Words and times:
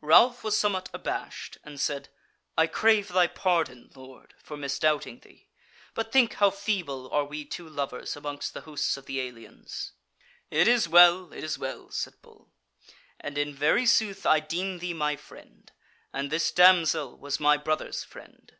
Ralph 0.00 0.42
was 0.42 0.56
somewhat 0.58 0.88
abashed, 0.94 1.58
and 1.62 1.78
said: 1.78 2.08
"I 2.56 2.66
crave 2.66 3.08
thy 3.08 3.26
pardon, 3.26 3.90
Lord, 3.94 4.32
for 4.42 4.56
misdoubting 4.56 5.20
thee: 5.20 5.50
but 5.92 6.10
think 6.10 6.32
how 6.36 6.48
feeble 6.48 7.10
are 7.10 7.26
we 7.26 7.44
two 7.44 7.68
lovers 7.68 8.16
amongst 8.16 8.54
the 8.54 8.62
hosts 8.62 8.96
of 8.96 9.04
the 9.04 9.20
aliens." 9.20 9.92
"It 10.50 10.68
is 10.68 10.88
well, 10.88 11.34
it 11.34 11.44
is 11.44 11.58
well," 11.58 11.90
said 11.90 12.14
Bull, 12.22 12.50
"and 13.20 13.36
in 13.36 13.54
very 13.54 13.84
sooth 13.84 14.24
I 14.24 14.40
deem 14.40 14.78
thee 14.78 14.94
my 14.94 15.16
friend; 15.16 15.70
and 16.14 16.30
this 16.30 16.50
damsel 16.50 17.18
was 17.18 17.38
my 17.38 17.58
brother's 17.58 18.02
friend. 18.02 18.56